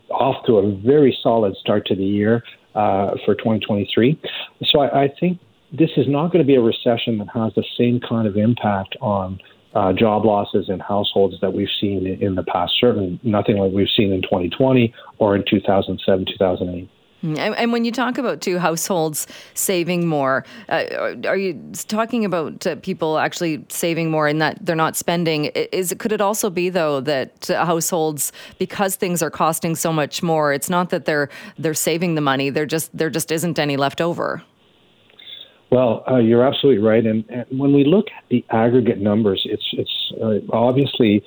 [0.09, 2.43] off to a very solid start to the year
[2.73, 4.19] uh, for 2023.
[4.65, 5.39] So I, I think
[5.71, 8.95] this is not going to be a recession that has the same kind of impact
[9.01, 9.39] on
[9.73, 12.73] uh, job losses in households that we've seen in the past.
[12.79, 16.89] Certainly, nothing like we've seen in 2020 or in 2007, 2008.
[17.21, 19.25] And, and, when you talk about two households
[19.55, 24.75] saving more, uh, are you talking about uh, people actually saving more in that they're
[24.75, 25.45] not spending?
[25.45, 30.21] Is could it also be though that uh, households, because things are costing so much
[30.21, 33.75] more, it's not that they're they're saving the money; they're just there just isn't any
[33.75, 34.43] left over.
[35.75, 39.67] Well, uh, you're absolutely right, and, and, when we look at the aggregate numbers, it's
[39.73, 41.21] it's uh, obviously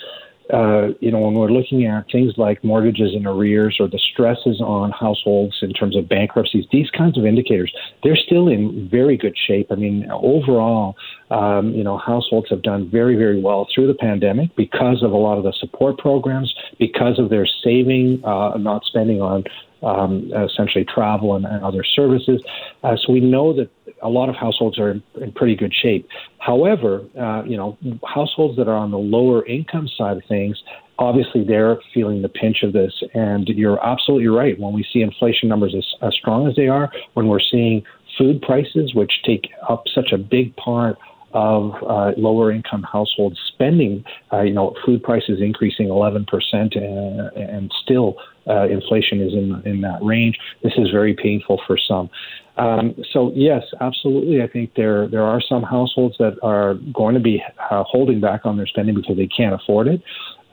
[0.52, 4.61] uh, you know, when we're looking at things like mortgages in arrears or the stresses
[4.62, 7.70] on households in terms of bankruptcies, these kinds of indicators,
[8.02, 9.66] they're still in very good shape.
[9.70, 10.96] I mean, overall,
[11.30, 15.16] um, you know, households have done very, very well through the pandemic because of a
[15.16, 19.44] lot of the support programs, because of their saving, uh, not spending on
[19.82, 22.42] um, essentially travel and, and other services.
[22.82, 23.70] Uh, so we know that
[24.02, 26.08] a lot of households are in, in pretty good shape.
[26.38, 30.60] However, uh, you know, households that are on the lower income side of things,
[30.98, 32.92] obviously they're feeling the pinch of this.
[33.14, 34.58] And you're absolutely right.
[34.58, 37.82] When we see inflation numbers as, as strong as they are, when we're seeing
[38.16, 40.96] food prices, which take up such a big part
[41.32, 47.70] of uh, lower income households spending, uh, you know, food prices increasing 11%, uh, and
[47.82, 48.16] still
[48.48, 50.38] uh, inflation is in, in that range.
[50.62, 52.08] This is very painful for some.
[52.56, 54.42] Um, so yes, absolutely.
[54.42, 58.40] I think there there are some households that are going to be uh, holding back
[58.44, 60.02] on their spending because they can't afford it.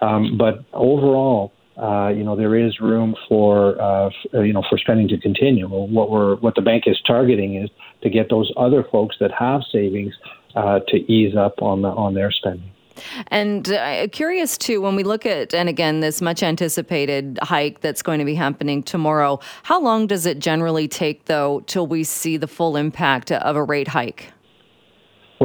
[0.01, 4.63] Um, but overall, uh, you know, there is room for uh, f- uh, you know
[4.69, 5.67] for spending to continue.
[5.67, 7.69] What we're what the bank is targeting is
[8.03, 10.13] to get those other folks that have savings
[10.55, 12.71] uh, to ease up on the, on their spending.
[13.27, 18.01] And uh, curious too, when we look at, and again, this much anticipated hike that's
[18.01, 22.37] going to be happening tomorrow, how long does it generally take, though, till we see
[22.37, 24.31] the full impact of a rate hike?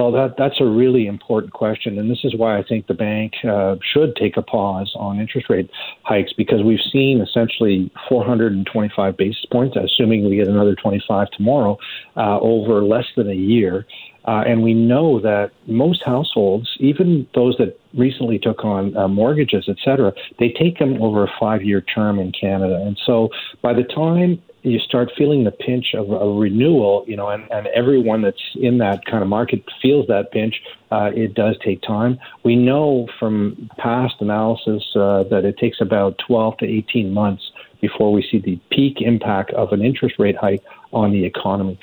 [0.01, 3.35] Well, that that's a really important question, and this is why I think the bank
[3.47, 5.69] uh, should take a pause on interest rate
[6.05, 11.77] hikes because we've seen essentially 425 basis points, assuming we get another 25 tomorrow,
[12.17, 13.85] uh, over less than a year.
[14.25, 19.67] Uh, and we know that most households, even those that recently took on uh, mortgages,
[19.69, 22.83] et cetera, they take them over a five year term in Canada.
[22.87, 23.29] And so
[23.61, 27.67] by the time you start feeling the pinch of a renewal, you know, and, and
[27.69, 30.61] everyone that's in that kind of market feels that pinch.
[30.91, 32.19] Uh, it does take time.
[32.45, 38.13] We know from past analysis uh, that it takes about 12 to 18 months before
[38.13, 41.79] we see the peak impact of an interest rate hike on the economy.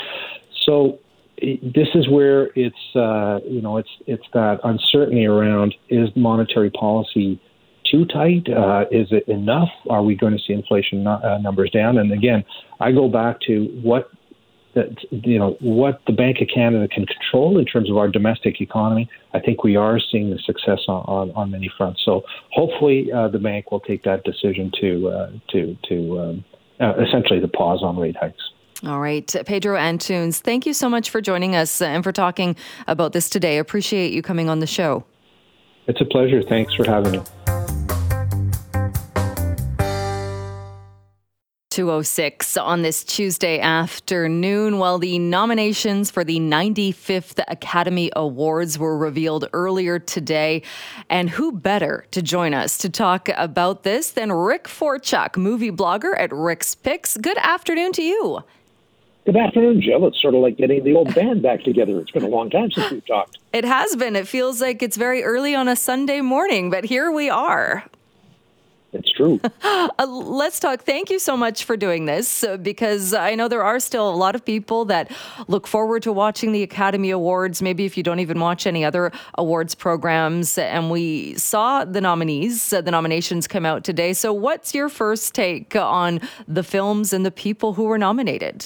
[0.65, 0.99] So
[1.41, 7.39] this is where it's uh, you know it's it's that uncertainty around is monetary policy
[7.89, 8.47] too tight?
[8.49, 9.69] Uh, is it enough?
[9.89, 11.97] Are we going to see inflation uh, numbers down?
[11.97, 12.43] And again,
[12.79, 14.09] I go back to what
[14.77, 18.61] that you know what the Bank of Canada can control in terms of our domestic
[18.61, 19.09] economy.
[19.33, 22.01] I think we are seeing the success on, on, on many fronts.
[22.05, 22.21] So
[22.51, 26.45] hopefully, uh, the bank will take that decision to uh, to to um,
[26.79, 28.43] uh, essentially the pause on rate hikes.
[28.85, 33.11] All right, Pedro Antunes, thank you so much for joining us and for talking about
[33.11, 33.57] this today.
[33.57, 35.03] Appreciate you coming on the show.
[35.87, 36.43] It's a pleasure.
[36.43, 37.21] Thanks for having me.
[41.77, 44.79] 206 on this Tuesday afternoon.
[44.79, 50.63] While the nominations for the 95th Academy Awards were revealed earlier today.
[51.07, 56.19] And who better to join us to talk about this than Rick Forchuk, movie blogger
[56.19, 57.15] at Rick's Picks?
[57.15, 58.39] Good afternoon to you.
[59.27, 60.07] Good afternoon, Jill.
[60.07, 61.99] It's sort of like getting the old band back together.
[61.99, 63.37] It's been a long time since we've talked.
[63.53, 64.15] It has been.
[64.15, 67.83] It feels like it's very early on a Sunday morning, but here we are.
[68.93, 69.39] It's true.
[69.63, 70.81] uh, let's talk.
[70.81, 74.15] Thank you so much for doing this uh, because I know there are still a
[74.15, 75.11] lot of people that
[75.47, 77.61] look forward to watching the Academy Awards.
[77.61, 80.57] Maybe if you don't even watch any other awards programs.
[80.57, 84.13] And we saw the nominees, uh, the nominations come out today.
[84.13, 88.65] So, what's your first take on the films and the people who were nominated?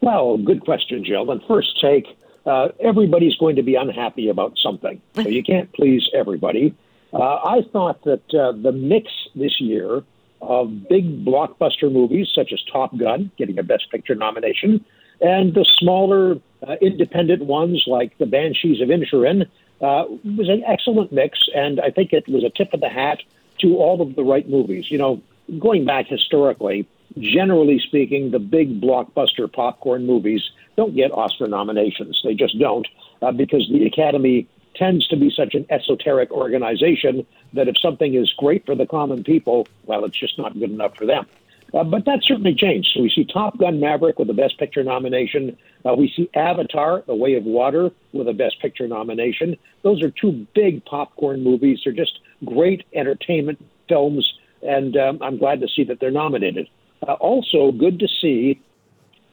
[0.00, 1.30] Well, good question, Jill.
[1.30, 2.06] And first take,
[2.46, 5.00] uh, everybody's going to be unhappy about something.
[5.14, 6.74] So you can't please everybody.
[7.12, 10.02] Uh, I thought that uh, the mix this year
[10.40, 14.84] of big blockbuster movies such as Top Gun, getting a Best Picture nomination,
[15.20, 19.46] and the smaller uh, independent ones like The Banshees of Inisherin
[19.80, 23.18] uh, was an excellent mix, and I think it was a tip of the hat
[23.60, 24.90] to all of the right movies.
[24.90, 25.22] You know,
[25.58, 26.88] going back historically,
[27.18, 30.42] generally speaking, the big blockbuster popcorn movies
[30.76, 32.20] don't get Oscar nominations.
[32.24, 32.86] They just don't,
[33.20, 38.32] uh, because the Academy tends to be such an esoteric organization that if something is
[38.36, 41.26] great for the common people, well, it's just not good enough for them.
[41.74, 42.90] Uh, but that certainly changed.
[42.92, 45.56] So we see Top Gun Maverick with the Best Picture nomination.
[45.86, 49.56] Uh, we see Avatar, The Way of Water, with a Best Picture nomination.
[49.82, 51.80] Those are two big popcorn movies.
[51.82, 54.30] They're just great entertainment films,
[54.62, 56.68] and um, I'm glad to see that they're nominated.
[57.06, 58.60] Uh, also, good to see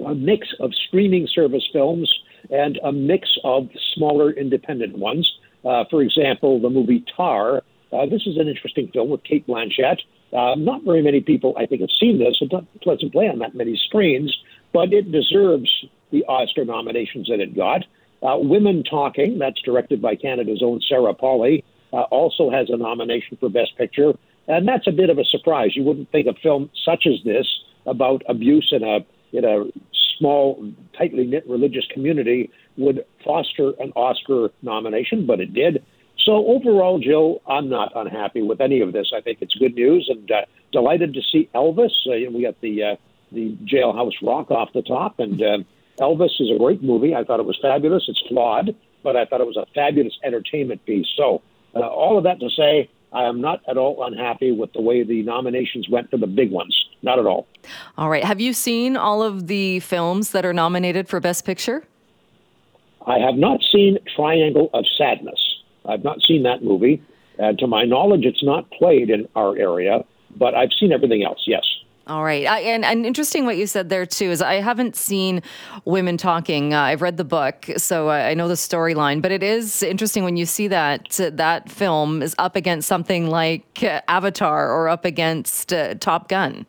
[0.06, 2.10] a mix of streaming service films
[2.50, 5.30] and a mix of smaller independent ones.
[5.66, 7.64] Uh, for example, the movie Tar.
[7.92, 10.00] Uh, this is an interesting film with Cate Blanchett.
[10.32, 12.38] Uh, not very many people, I think, have seen this.
[12.40, 14.36] It doesn't play on that many screens,
[14.72, 15.70] but it deserves
[16.12, 17.84] the Oscar nominations that it got.
[18.22, 21.64] Uh, Women Talking, that's directed by Canada's own Sarah Polley,
[21.94, 24.14] uh, also has a nomination for Best Picture.
[24.48, 25.76] And that's a bit of a surprise.
[25.76, 27.48] You wouldn't think a film such as this
[27.86, 29.00] about abuse in a
[29.32, 29.66] in a
[30.20, 35.84] small, tightly knit religious community would foster an Oscar nomination, but it did.
[36.26, 39.12] So overall, Jill, I'm not unhappy with any of this.
[39.16, 40.42] I think it's good news, and uh,
[40.72, 41.92] delighted to see Elvis.
[42.06, 42.96] Uh, we got the uh,
[43.32, 45.58] the Jailhouse Rock off the top, and uh,
[46.00, 47.16] Elvis is a great movie.
[47.16, 48.04] I thought it was fabulous.
[48.08, 51.08] It's flawed, but I thought it was a fabulous entertainment piece.
[51.16, 51.42] So
[51.76, 55.04] uh, all of that to say, I am not at all unhappy with the way
[55.04, 56.76] the nominations went for the big ones.
[57.02, 57.48] Not at all.
[57.98, 58.24] All right.
[58.24, 61.84] Have you seen all of the films that are nominated for Best Picture?
[63.08, 65.40] I have not seen Triangle of Sadness.
[65.86, 67.02] I've not seen that movie.
[67.40, 70.04] And to my knowledge, it's not played in our area,
[70.36, 71.64] but I've seen everything else, yes.
[72.10, 72.48] All right.
[72.48, 75.44] I, and, and interesting what you said there, too, is I haven't seen
[75.86, 76.74] Women Talking.
[76.74, 80.24] Uh, I've read the book, so I, I know the storyline, but it is interesting
[80.24, 84.90] when you see that uh, that film is up against something like uh, Avatar or
[84.90, 86.66] up against uh, Top Gun.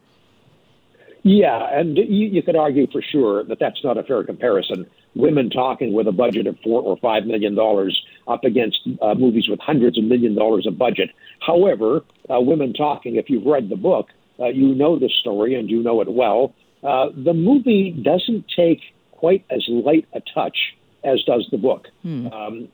[1.23, 4.85] Yeah, and you, you could argue for sure that that's not a fair comparison.
[5.15, 9.47] Women talking with a budget of four or five million dollars up against uh, movies
[9.49, 11.11] with hundreds of million dollars of budget.
[11.41, 14.09] However, uh, Women Talking, if you've read the book,
[14.41, 16.55] uh, you know the story and you know it well.
[16.83, 18.81] Uh, the movie doesn't take
[19.13, 20.57] quite as light a touch
[21.05, 21.89] as does the book.
[22.03, 22.27] Hmm.
[22.29, 22.69] Um,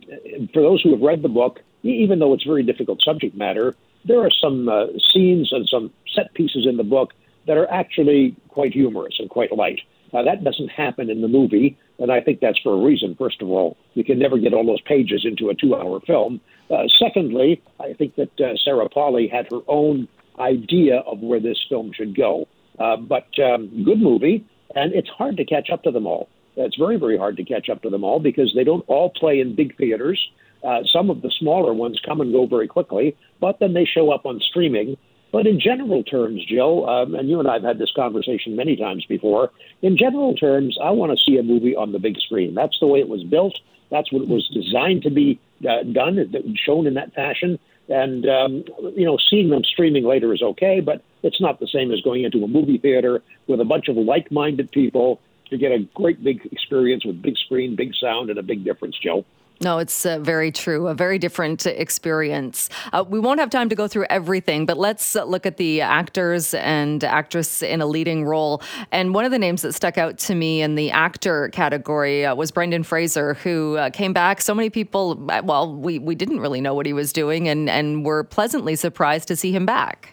[0.53, 4.21] for those who have read the book, even though it's very difficult subject matter, there
[4.21, 7.13] are some uh, scenes and some set pieces in the book
[7.47, 9.81] that are actually quite humorous and quite light.
[10.13, 13.15] Uh, that doesn't happen in the movie, and I think that's for a reason.
[13.17, 16.41] First of all, you can never get all those pages into a two-hour film.
[16.71, 20.09] Uh, secondly, I think that uh, Sarah Polley had her own
[20.39, 22.49] idea of where this film should go.
[22.79, 26.29] Uh, but um, good movie, and it's hard to catch up to them all.
[26.57, 29.41] It's very, very hard to catch up to them all because they don't all play
[29.41, 30.21] in big theaters.
[30.65, 34.11] Uh, some of the smaller ones come and go very quickly, but then they show
[34.11, 34.97] up on streaming.
[35.33, 38.77] But in general terms, Jill, um, and you and I have had this conversation many
[38.77, 39.51] times before.
[39.83, 42.55] In general terms, I want to see a movie on the big screen.
[42.55, 43.59] That's the way it was built.
[43.91, 46.33] That's what it was designed to be uh, done,
[46.65, 47.59] shown in that fashion.
[47.89, 48.65] And um,
[48.97, 52.25] you know, seeing them streaming later is okay, but it's not the same as going
[52.25, 55.21] into a movie theater with a bunch of like-minded people
[55.51, 58.99] to get a great big experience with big screen, big sound, and a big difference,
[58.99, 59.25] Joe.
[59.63, 60.87] No, it's uh, very true.
[60.87, 62.69] A very different experience.
[62.93, 65.81] Uh, we won't have time to go through everything, but let's uh, look at the
[65.81, 68.61] actors and actress in a leading role.
[68.93, 72.35] And one of the names that stuck out to me in the actor category uh,
[72.35, 74.43] was Brendan Fraser, who uh, came back.
[74.43, 78.05] So many people, well, we, we didn't really know what he was doing and, and
[78.05, 80.13] were pleasantly surprised to see him back.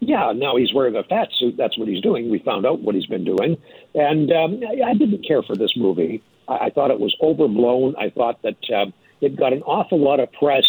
[0.00, 1.56] Yeah, now he's wearing a fat suit.
[1.58, 2.30] That's what he's doing.
[2.30, 3.58] We found out what he's been doing.
[3.94, 6.22] And um, I didn't care for this movie.
[6.48, 7.94] I, I thought it was overblown.
[7.96, 8.90] I thought that uh,
[9.20, 10.64] it got an awful lot of press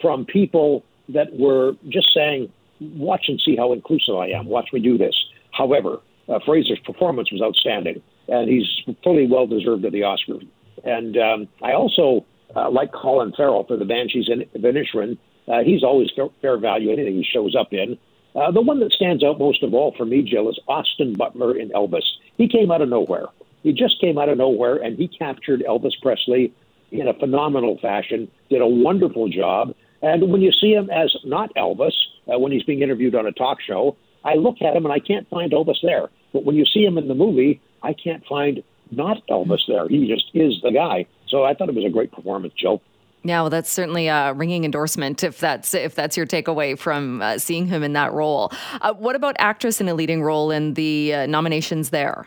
[0.00, 2.50] from people that were just saying,
[2.80, 4.46] watch and see how inclusive I am.
[4.46, 5.14] Watch me do this.
[5.52, 5.98] However,
[6.28, 8.66] uh, Fraser's performance was outstanding, and he's
[9.02, 10.38] fully well deserved of the Oscar.
[10.84, 12.24] And um, I also
[12.56, 15.18] uh, like Colin Farrell for the Banshees and Inisherin.
[15.48, 17.98] Uh, he's always fair, fair value anything he shows up in.
[18.34, 21.56] Uh, the one that stands out most of all for me, Jill, is Austin Butler
[21.56, 22.04] in Elvis.
[22.38, 23.26] He came out of nowhere.
[23.62, 26.52] He just came out of nowhere and he captured Elvis Presley
[26.90, 29.74] in a phenomenal fashion, did a wonderful job.
[30.02, 31.92] And when you see him as not Elvis,
[32.32, 34.98] uh, when he's being interviewed on a talk show, I look at him and I
[34.98, 36.08] can't find Elvis there.
[36.32, 39.88] But when you see him in the movie, I can't find not Elvis there.
[39.88, 41.06] He just is the guy.
[41.28, 42.80] So I thought it was a great performance, Joe.
[43.24, 47.38] Yeah, well, that's certainly a ringing endorsement if that's if that's your takeaway from uh,
[47.38, 48.52] seeing him in that role.
[48.80, 52.26] Uh, what about actress in a leading role in the uh, nominations there?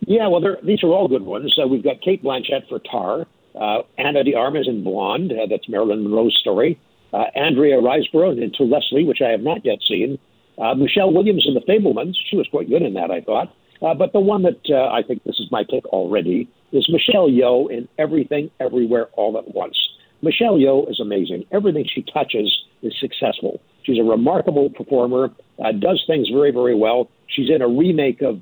[0.00, 1.54] Yeah, well, these are all good ones.
[1.62, 5.68] Uh, we've got Cate Blanchett for Tar, uh, Ana de Armas in Blonde, uh, that's
[5.68, 6.78] Marilyn Monroe's story,
[7.12, 10.18] uh, Andrea Riseborough in To Leslie, which I have not yet seen,
[10.58, 12.14] uh, Michelle Williams in The Fabelmans.
[12.30, 13.54] She was quite good in that, I thought.
[13.82, 17.70] Uh, but the one that I think this is my pick already is Michelle Yeoh
[17.70, 19.76] in Everything, Everywhere, All at Once.
[20.22, 21.44] Michelle Yeoh is amazing.
[21.52, 22.50] Everything she touches
[22.82, 23.60] is successful.
[23.82, 25.30] She's a remarkable performer,
[25.78, 27.10] does things very, very well.
[27.28, 28.40] She's in a remake of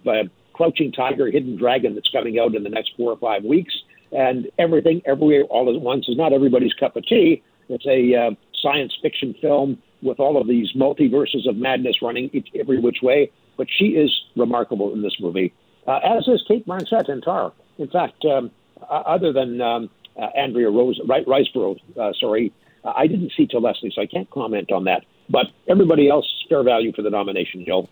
[0.54, 3.74] Crouching Tiger, Hidden Dragon that's coming out in the next four or five weeks.
[4.12, 7.42] And everything, everywhere, all at once is not everybody's cup of tea.
[7.68, 8.30] It's a uh,
[8.62, 13.30] science fiction film with all of these multiverses of madness running every which way.
[13.56, 15.52] But she is remarkable in this movie,
[15.86, 17.52] uh, as is Cate Blanchett in Tar.
[17.78, 18.50] In fact, um,
[18.82, 22.52] uh, other than um, uh, Andrea Rose, Riseborough, uh, sorry,
[22.84, 25.04] I didn't see to Leslie, so I can't comment on that.
[25.30, 27.88] But everybody else, fair value for the nomination, Joe.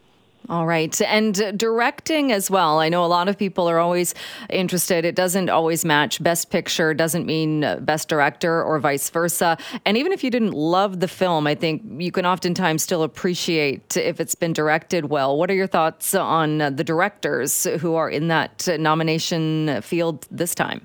[0.49, 1.01] All right.
[1.03, 2.81] And directing as well.
[2.81, 4.13] I know a lot of people are always
[4.51, 5.05] interested.
[5.05, 6.23] It doesn't always match.
[6.23, 9.57] Best picture doesn't mean best director or vice versa.
[9.85, 13.97] And even if you didn't love the film, I think you can oftentimes still appreciate
[13.97, 15.39] if it's been directed well.
[15.39, 20.85] What are your thoughts on the directors who are in that nomination field this time?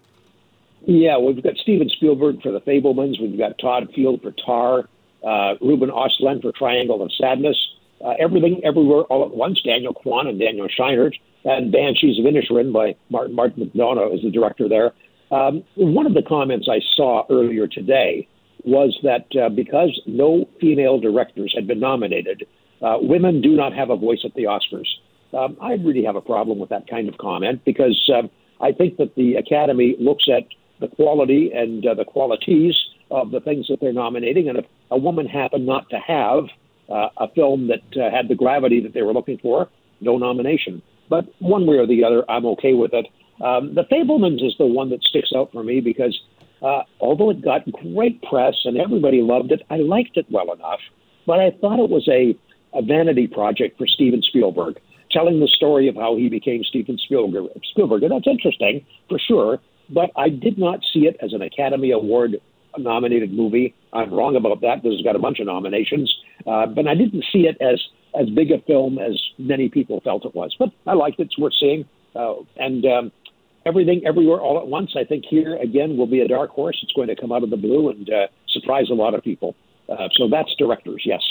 [0.85, 3.19] Yeah, we've got Steven Spielberg for The Fabelmans.
[3.19, 4.87] We've got Todd Field for Tar,
[5.25, 7.57] uh, Ruben Östlund for Triangle of Sadness
[8.03, 11.13] uh, Everything Everywhere All at Once, Daniel Kwan and Daniel Scheinert,
[11.45, 14.91] and Banshees of Inisherin by Martin, Martin McDonagh is the director there.
[15.31, 18.27] Um, one of the comments I saw earlier today
[18.63, 22.45] was that uh, because no female directors had been nominated,
[22.81, 24.87] uh, women do not have a voice at the Oscars.
[25.37, 28.27] Um, I really have a problem with that kind of comment because uh,
[28.63, 30.43] I think that the Academy looks at
[30.79, 32.75] the quality and uh, the qualities
[33.09, 36.45] of the things that they're nominating, and if a woman happened not to have
[36.89, 39.69] uh, a film that uh, had the gravity that they were looking for,
[40.01, 40.81] no nomination.
[41.09, 43.07] But one way or the other, I'm okay with it.
[43.43, 46.19] Um, the Fabelmans is the one that sticks out for me because
[46.61, 50.79] uh, although it got great press and everybody loved it, I liked it well enough.
[51.25, 52.35] But I thought it was a,
[52.73, 54.79] a vanity project for Steven Spielberg,
[55.11, 57.51] telling the story of how he became Steven Spielberg.
[57.71, 59.59] Spielberg, and that's interesting for sure.
[59.89, 62.41] But I did not see it as an Academy Award
[62.79, 63.73] nominated movie.
[63.93, 64.83] I'm wrong about that.
[64.83, 66.13] This has got a bunch of nominations,
[66.45, 67.81] uh, but I didn't see it as
[68.19, 70.55] as big a film as many people felt it was.
[70.57, 71.23] But I liked it.
[71.23, 71.85] It's worth seeing.
[72.15, 73.11] Uh, and um,
[73.65, 74.95] everything, everywhere, all at once.
[74.97, 76.79] I think here again will be a dark horse.
[76.81, 79.55] It's going to come out of the blue and uh, surprise a lot of people.
[79.89, 81.21] Uh, so that's directors, yes.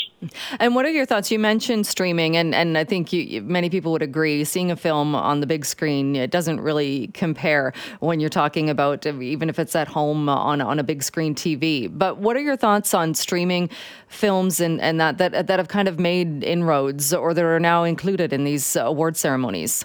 [0.60, 1.30] And what are your thoughts?
[1.30, 4.44] You mentioned streaming, and, and I think you, many people would agree.
[4.44, 9.04] Seeing a film on the big screen it doesn't really compare when you're talking about
[9.04, 11.90] even if it's at home on on a big screen TV.
[11.92, 13.68] But what are your thoughts on streaming
[14.08, 17.84] films and, and that, that that have kind of made inroads or that are now
[17.84, 19.84] included in these award ceremonies?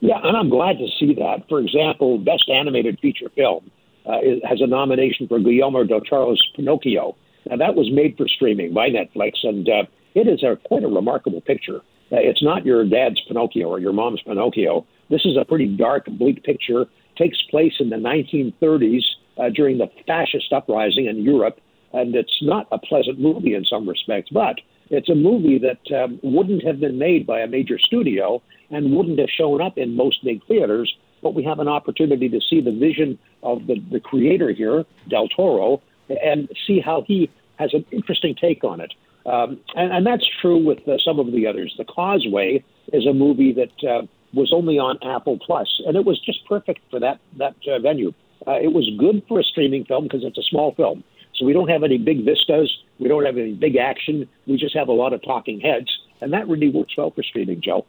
[0.00, 1.44] Yeah, and I'm glad to see that.
[1.48, 3.70] For example, Best Animated Feature Film
[4.06, 4.18] uh,
[4.48, 7.16] has a nomination for Guillermo del Toro's Pinocchio
[7.52, 9.82] now, that was made for streaming by Netflix, and uh,
[10.14, 11.80] it is a, quite a remarkable picture.
[12.10, 14.86] Uh, it's not your dad's Pinocchio or your mom's Pinocchio.
[15.10, 16.86] This is a pretty dark, bleak picture.
[17.18, 19.02] Takes place in the 1930s
[19.36, 21.60] uh, during the fascist uprising in Europe,
[21.92, 24.56] and it's not a pleasant movie in some respects, but
[24.88, 29.18] it's a movie that um, wouldn't have been made by a major studio and wouldn't
[29.18, 30.90] have shown up in most big theaters.
[31.22, 35.28] But we have an opportunity to see the vision of the, the creator here, Del
[35.28, 37.30] Toro, and see how he
[37.62, 38.92] has an interesting take on it.
[39.24, 41.72] Um, and, and, that's true with uh, some of the others.
[41.78, 44.02] The Causeway is a movie that uh,
[44.34, 48.12] was only on Apple Plus, and it was just perfect for that that uh, venue.
[48.48, 51.04] Uh, it was good for a streaming film because it's a small film,
[51.36, 54.28] so we don't have any big vistas, we don't have any big action.
[54.48, 55.90] We just have a lot of talking heads,
[56.20, 57.86] and that really works well for streaming, Joe.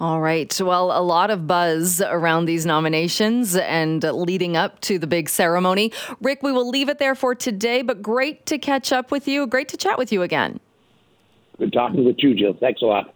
[0.00, 0.60] All right.
[0.60, 5.92] Well, a lot of buzz around these nominations and leading up to the big ceremony.
[6.20, 9.46] Rick, we will leave it there for today, but great to catch up with you.
[9.46, 10.58] Great to chat with you again.
[11.58, 12.56] Good talking with you, Jill.
[12.58, 13.14] Thanks a lot.